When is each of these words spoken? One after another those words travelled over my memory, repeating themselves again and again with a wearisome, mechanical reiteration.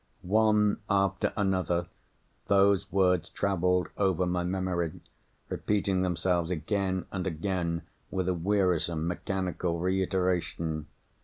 One 0.23 0.81
after 0.89 1.31
another 1.37 1.85
those 2.47 2.91
words 2.91 3.29
travelled 3.29 3.89
over 3.99 4.25
my 4.25 4.43
memory, 4.43 4.93
repeating 5.47 6.01
themselves 6.01 6.49
again 6.49 7.05
and 7.11 7.27
again 7.27 7.83
with 8.09 8.27
a 8.27 8.33
wearisome, 8.33 9.07
mechanical 9.07 9.77
reiteration. 9.77 10.87